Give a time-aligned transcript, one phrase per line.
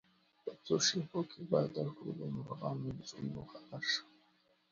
[0.43, 4.11] په څو شېبو کې دهغو ټولو مرغانو له زړونو خبر شوم